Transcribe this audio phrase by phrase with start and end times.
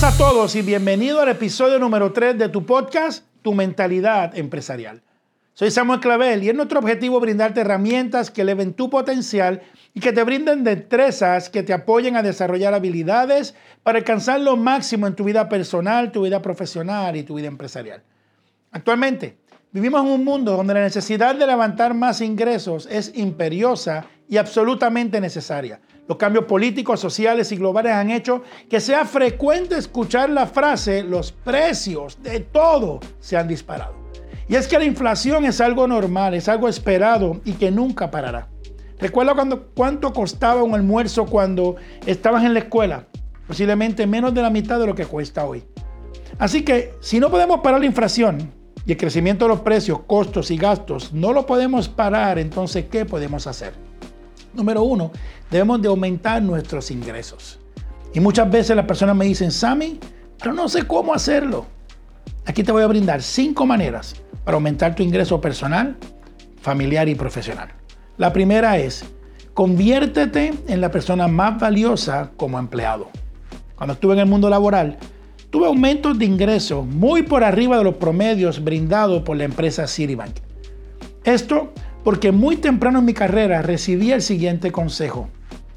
[0.00, 5.02] Saludos a todos y bienvenido al episodio número 3 de tu podcast, Tu Mentalidad Empresarial.
[5.52, 9.60] Soy Samuel Clavel y es nuestro objetivo brindarte herramientas que eleven tu potencial
[9.92, 15.06] y que te brinden destrezas que te apoyen a desarrollar habilidades para alcanzar lo máximo
[15.06, 18.02] en tu vida personal, tu vida profesional y tu vida empresarial.
[18.70, 19.36] Actualmente,
[19.70, 25.20] vivimos en un mundo donde la necesidad de levantar más ingresos es imperiosa y absolutamente
[25.20, 25.78] necesaria.
[26.10, 31.30] Los cambios políticos, sociales y globales han hecho que sea frecuente escuchar la frase los
[31.30, 33.94] precios de todo se han disparado.
[34.48, 38.48] Y es que la inflación es algo normal, es algo esperado y que nunca parará.
[38.98, 43.06] Recuerda cuando, cuánto costaba un almuerzo cuando estabas en la escuela.
[43.46, 45.62] Posiblemente menos de la mitad de lo que cuesta hoy.
[46.40, 48.52] Así que si no podemos parar la inflación
[48.84, 53.04] y el crecimiento de los precios, costos y gastos, no lo podemos parar, entonces ¿qué
[53.04, 53.89] podemos hacer?
[54.54, 55.10] Número uno,
[55.50, 57.58] debemos de aumentar nuestros ingresos.
[58.12, 59.98] Y muchas veces las personas me dicen, Sammy,
[60.38, 61.66] pero no sé cómo hacerlo.
[62.46, 65.96] Aquí te voy a brindar cinco maneras para aumentar tu ingreso personal,
[66.60, 67.68] familiar y profesional.
[68.16, 69.04] La primera es,
[69.54, 73.08] conviértete en la persona más valiosa como empleado.
[73.76, 74.98] Cuando estuve en el mundo laboral,
[75.50, 80.36] tuve aumentos de ingresos muy por arriba de los promedios brindados por la empresa Citibank.
[81.24, 81.72] Esto
[82.04, 85.28] porque muy temprano en mi carrera recibí el siguiente consejo.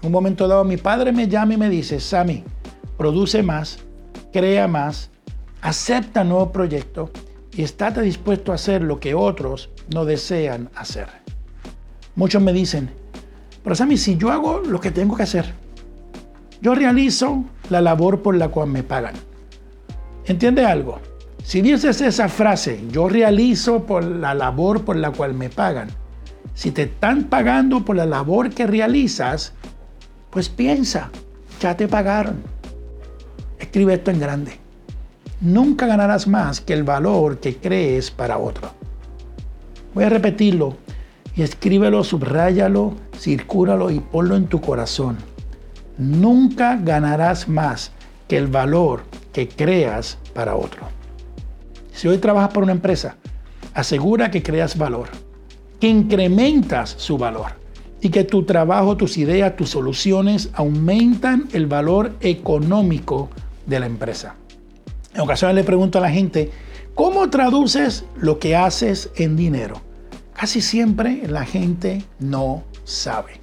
[0.00, 2.44] En un momento dado mi padre me llama y me dice, Sammy,
[2.96, 3.78] produce más,
[4.32, 5.10] crea más,
[5.60, 7.10] acepta nuevos proyectos
[7.52, 11.08] y estate dispuesto a hacer lo que otros no desean hacer.
[12.16, 12.90] Muchos me dicen,
[13.62, 15.52] pero Sammy, si yo hago lo que tengo que hacer,
[16.60, 19.14] yo realizo la labor por la cual me pagan.
[20.26, 21.00] ¿Entiende algo?
[21.42, 25.88] Si dices esa frase, yo realizo por la labor por la cual me pagan,
[26.54, 29.52] si te están pagando por la labor que realizas,
[30.30, 31.10] pues piensa,
[31.60, 32.42] ya te pagaron.
[33.58, 34.58] Escribe esto en grande.
[35.40, 38.70] Nunca ganarás más que el valor que crees para otro.
[39.94, 40.76] Voy a repetirlo
[41.34, 45.16] y escríbelo, subráyalo, circúlalo y ponlo en tu corazón.
[45.98, 47.92] Nunca ganarás más
[48.28, 49.02] que el valor
[49.32, 50.88] que creas para otro.
[51.92, 53.16] Si hoy trabajas por una empresa,
[53.74, 55.08] asegura que creas valor
[55.80, 57.52] que incrementas su valor
[58.00, 63.30] y que tu trabajo, tus ideas, tus soluciones aumentan el valor económico
[63.66, 64.36] de la empresa.
[65.14, 66.50] En ocasiones le pregunto a la gente,
[66.94, 69.80] ¿cómo traduces lo que haces en dinero?
[70.34, 73.40] Casi siempre la gente no sabe.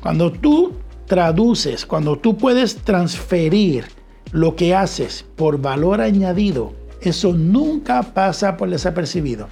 [0.00, 0.72] Cuando tú
[1.06, 3.84] traduces, cuando tú puedes transferir
[4.32, 9.46] lo que haces por valor añadido, eso nunca pasa por desapercibido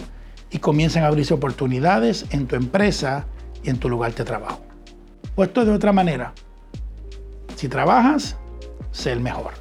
[0.52, 3.26] y comienzan a abrirse oportunidades en tu empresa
[3.62, 4.60] y en tu lugar de trabajo.
[5.34, 6.34] Puesto de otra manera,
[7.56, 8.36] si trabajas,
[8.90, 9.52] sé el mejor.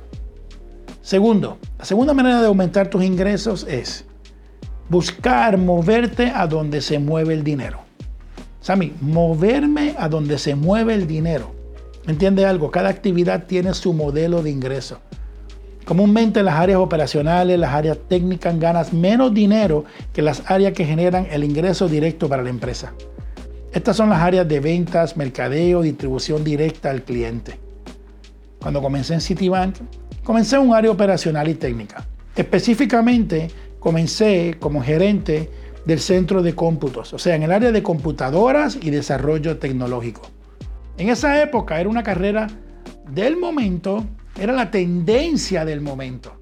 [1.01, 4.05] Segundo, la segunda manera de aumentar tus ingresos es
[4.89, 7.79] buscar moverte a donde se mueve el dinero.
[8.59, 11.55] Sammy, moverme a donde se mueve el dinero.
[12.05, 12.69] ¿Entiende algo?
[12.69, 14.99] Cada actividad tiene su modelo de ingreso.
[15.91, 21.27] Comúnmente las áreas operacionales, las áreas técnicas ganas menos dinero que las áreas que generan
[21.29, 22.93] el ingreso directo para la empresa.
[23.73, 27.59] Estas son las áreas de ventas, mercadeo, distribución directa al cliente.
[28.61, 29.75] Cuando comencé en Citibank,
[30.23, 32.07] comencé en un área operacional y técnica.
[32.37, 35.49] Específicamente, comencé como gerente
[35.85, 40.21] del centro de cómputos, o sea, en el área de computadoras y desarrollo tecnológico.
[40.97, 42.47] En esa época era una carrera
[43.09, 44.05] del momento
[44.39, 46.33] era la tendencia del momento.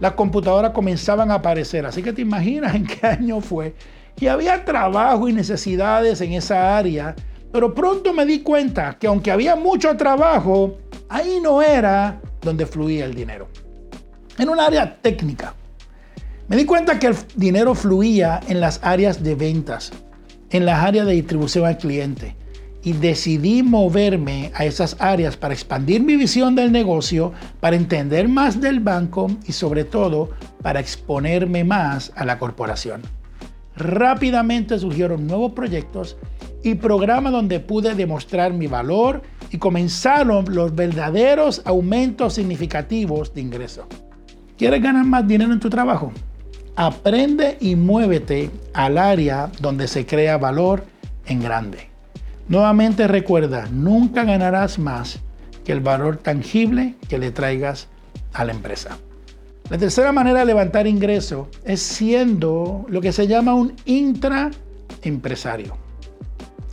[0.00, 3.74] Las computadoras comenzaban a aparecer, así que te imaginas en qué año fue.
[4.20, 7.14] Y había trabajo y necesidades en esa área,
[7.52, 10.76] pero pronto me di cuenta que aunque había mucho trabajo,
[11.08, 13.48] ahí no era donde fluía el dinero.
[14.38, 15.54] En un área técnica.
[16.48, 19.92] Me di cuenta que el dinero fluía en las áreas de ventas,
[20.50, 22.36] en las áreas de distribución al cliente,
[22.82, 28.60] y decidí moverme a esas áreas para expandir mi visión del negocio, para entender más
[28.60, 30.30] del banco y sobre todo
[30.62, 33.02] para exponerme más a la corporación.
[33.76, 36.16] Rápidamente surgieron nuevos proyectos
[36.62, 43.86] y programas donde pude demostrar mi valor y comenzaron los verdaderos aumentos significativos de ingreso.
[44.56, 46.12] ¿Quieres ganar más dinero en tu trabajo?
[46.74, 50.84] Aprende y muévete al área donde se crea valor
[51.26, 51.88] en grande.
[52.48, 55.20] Nuevamente recuerda, nunca ganarás más
[55.64, 57.88] que el valor tangible que le traigas
[58.32, 58.96] a la empresa.
[59.68, 65.76] La tercera manera de levantar ingreso es siendo lo que se llama un intraempresario.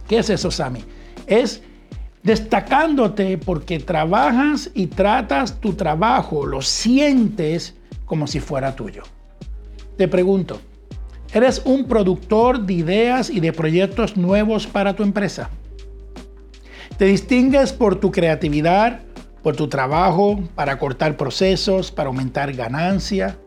[0.07, 0.79] ¿Qué es eso, Sami?
[1.27, 1.61] Es
[2.23, 7.75] destacándote porque trabajas y tratas tu trabajo, lo sientes
[8.05, 9.03] como si fuera tuyo.
[9.97, 10.61] Te pregunto,
[11.33, 15.49] ¿eres un productor de ideas y de proyectos nuevos para tu empresa?
[16.97, 19.01] ¿Te distingues por tu creatividad,
[19.43, 23.37] por tu trabajo, para cortar procesos, para aumentar ganancia?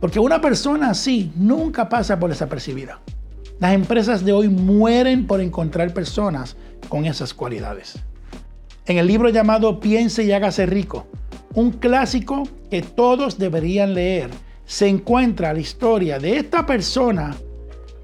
[0.00, 3.00] Porque una persona así nunca pasa por desapercibida.
[3.58, 6.56] Las empresas de hoy mueren por encontrar personas
[6.88, 7.98] con esas cualidades.
[8.86, 11.08] En el libro llamado Piense y hágase rico,
[11.54, 14.30] un clásico que todos deberían leer,
[14.66, 17.34] se encuentra la historia de esta persona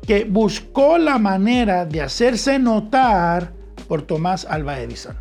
[0.05, 3.58] que buscó la manera de hacerse notar
[3.89, 5.17] por Tomás Alba Edison.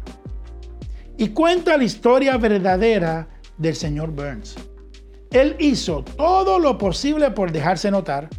[1.18, 3.28] Y cuenta la historia verdadera
[3.58, 4.56] del señor Burns.
[5.32, 8.30] Él hizo todo lo posible por dejarse notar,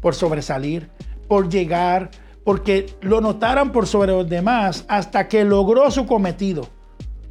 [0.00, 0.90] por sobresalir,
[1.28, 2.10] por llegar,
[2.44, 6.68] porque lo notaran por sobre los demás hasta que logró su cometido.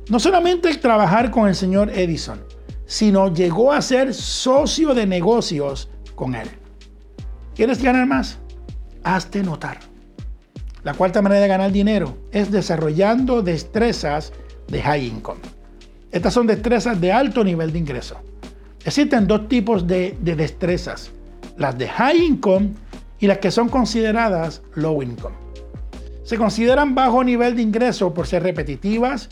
[0.10, 2.44] No solamente trabajar con el señor Edison,
[2.86, 6.50] sino llegó a ser socio de negocios con él.
[7.56, 8.40] ¿Quieres ganar más?
[9.04, 9.80] Hazte notar.
[10.86, 14.32] La cuarta manera de ganar dinero es desarrollando destrezas
[14.68, 15.40] de high income.
[16.12, 18.18] Estas son destrezas de alto nivel de ingreso.
[18.86, 21.10] Existen dos tipos de, de destrezas,
[21.58, 22.74] las de high income
[23.20, 25.36] y las que son consideradas low income.
[26.24, 29.30] Se consideran bajo nivel de ingreso por ser repetitivas,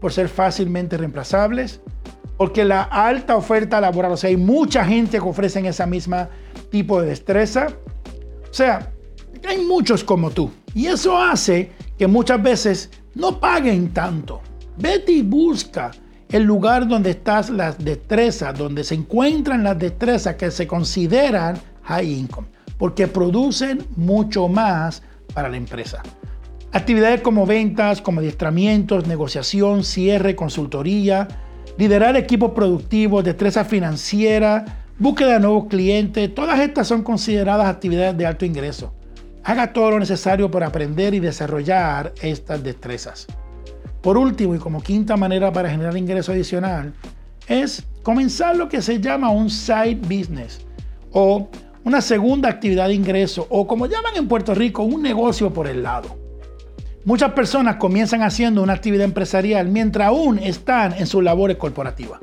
[0.00, 1.80] por ser fácilmente reemplazables,
[2.36, 6.28] porque la alta oferta laboral, o sea, hay mucha gente que ofrece esa misma
[6.70, 7.68] tipo de destreza.
[8.50, 8.90] O sea,
[9.46, 10.50] hay muchos como tú.
[10.74, 14.40] Y eso hace que muchas veces no paguen tanto.
[14.76, 15.90] Vete y busca
[16.30, 22.12] el lugar donde estás las destrezas, donde se encuentran las destrezas que se consideran high
[22.12, 22.48] income
[22.78, 25.02] porque producen mucho más
[25.34, 26.02] para la empresa.
[26.72, 31.28] Actividades como ventas, como adiestramientos, negociación, cierre, consultoría,
[31.76, 38.26] liderar equipos productivos, destreza financiera, búsqueda de nuevos clientes, todas estas son consideradas actividades de
[38.26, 38.92] alto ingreso.
[39.48, 43.26] Haga todo lo necesario para aprender y desarrollar estas destrezas.
[44.02, 46.92] Por último, y como quinta manera para generar ingreso adicional,
[47.46, 50.60] es comenzar lo que se llama un side business
[51.12, 51.48] o
[51.82, 55.82] una segunda actividad de ingreso o como llaman en Puerto Rico, un negocio por el
[55.82, 56.14] lado.
[57.06, 62.20] Muchas personas comienzan haciendo una actividad empresarial mientras aún están en sus labores corporativas.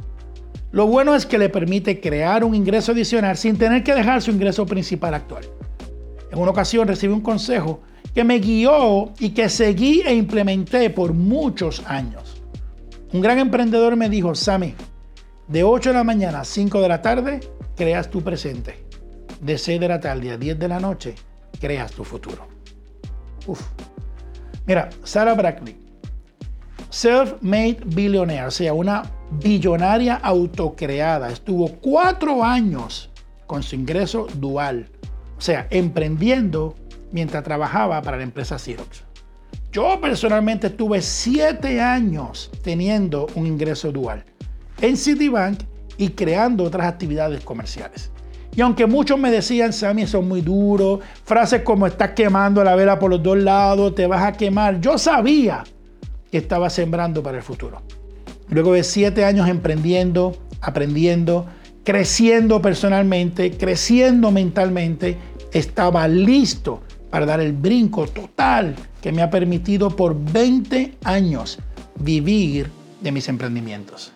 [0.71, 4.29] Lo bueno es que le permite crear un ingreso adicional sin tener que dejar su
[4.29, 5.45] ingreso principal actual.
[6.35, 7.79] En una ocasión recibí un consejo
[8.13, 12.41] que me guió y que seguí e implementé por muchos años.
[13.13, 14.75] Un gran emprendedor me dijo, Sammy,
[15.47, 17.39] de 8 de la mañana a 5 de la tarde,
[17.77, 18.85] creas tu presente
[19.39, 21.15] de 6 de la tarde a 10 de la noche,
[21.57, 22.47] creas tu futuro.
[23.47, 23.61] Uf.
[24.65, 25.77] Mira, Sarah Brackley,
[26.89, 29.03] self-made billionaire, o sea, una
[29.41, 33.09] billonaria autocreada, estuvo cuatro años
[33.47, 34.89] con su ingreso dual,
[35.37, 36.75] o sea, emprendiendo
[37.11, 39.03] mientras trabajaba para la empresa Xerox.
[39.71, 44.23] Yo personalmente estuve siete años teniendo un ingreso dual
[44.81, 45.59] en Citibank
[45.97, 48.11] y creando otras actividades comerciales.
[48.55, 52.75] Y aunque muchos me decían, Sammy, eso es muy duro, frases como estás quemando la
[52.75, 55.63] vela por los dos lados, te vas a quemar, yo sabía
[56.31, 57.81] que estaba sembrando para el futuro.
[58.47, 61.47] Luego de siete años emprendiendo, aprendiendo,
[61.85, 65.17] creciendo personalmente, creciendo mentalmente,
[65.53, 71.59] estaba listo para dar el brinco total que me ha permitido por 20 años
[71.99, 74.11] vivir de mis emprendimientos.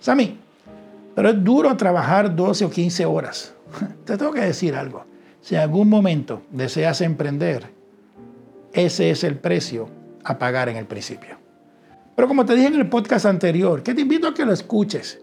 [0.00, 0.38] Sammy,
[1.14, 3.52] pero es duro trabajar 12 o 15 horas.
[4.04, 5.04] Te tengo que decir algo.
[5.42, 7.70] Si en algún momento deseas emprender,
[8.72, 9.88] ese es el precio
[10.24, 11.36] a pagar en el principio.
[12.16, 15.20] Pero como te dije en el podcast anterior, que te invito a que lo escuches.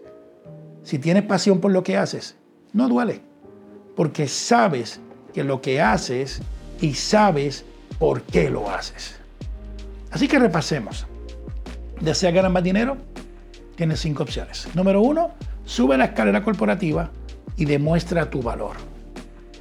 [0.84, 2.36] Si tienes pasión por lo que haces,
[2.74, 3.22] no duele,
[3.96, 5.00] porque sabes
[5.32, 6.42] que lo que haces
[6.80, 7.64] y sabes
[7.98, 9.18] por qué lo haces.
[10.10, 11.06] Así que repasemos.
[12.02, 12.98] ¿Deseas ganar más dinero?
[13.76, 14.68] Tienes cinco opciones.
[14.74, 15.30] Número uno,
[15.64, 17.10] sube la escalera corporativa
[17.56, 18.76] y demuestra tu valor.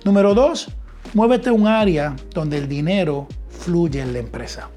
[0.03, 0.69] Número dos,
[1.13, 4.69] muévete a un área donde el dinero fluye en la empresa.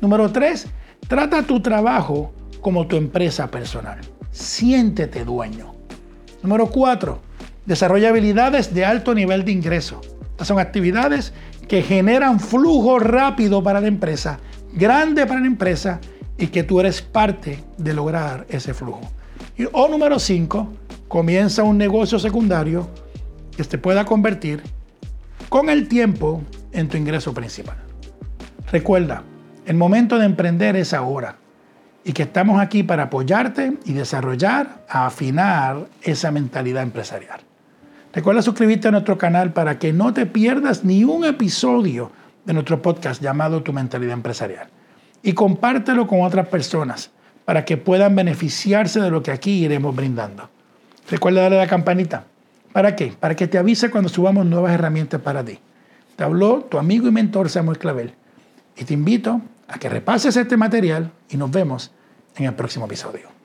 [0.00, 0.68] Número tres,
[1.08, 3.98] trata tu trabajo como tu empresa personal.
[4.38, 5.74] Siéntete dueño.
[6.44, 7.18] Número cuatro,
[7.66, 10.00] desarrolla habilidades de alto nivel de ingreso.
[10.30, 11.32] Estas son actividades
[11.66, 14.38] que generan flujo rápido para la empresa,
[14.72, 16.00] grande para la empresa
[16.38, 19.00] y que tú eres parte de lograr ese flujo.
[19.56, 20.72] Y, o número cinco,
[21.08, 22.88] comienza un negocio secundario
[23.56, 24.62] que se pueda convertir
[25.48, 27.78] con el tiempo en tu ingreso principal.
[28.70, 29.24] Recuerda,
[29.66, 31.36] El momento de emprender es ahora
[32.04, 37.40] y que estamos aquí para apoyarte y desarrollar, afinar esa mentalidad empresarial.
[38.12, 42.10] Recuerda suscribirte a nuestro canal para que no te pierdas ni un episodio
[42.44, 44.68] de nuestro podcast llamado Tu Mentalidad Empresarial.
[45.22, 47.10] Y compártelo con otras personas
[47.44, 50.48] para que puedan beneficiarse de lo que aquí iremos brindando.
[51.10, 52.24] Recuerda darle a la campanita.
[52.72, 53.14] ¿Para qué?
[53.18, 55.58] Para que te avise cuando subamos nuevas herramientas para ti.
[56.16, 58.14] Te habló tu amigo y mentor Samuel Clavel.
[58.76, 61.92] Y te invito a que repases este material y nos vemos
[62.36, 63.37] en el próximo episodio.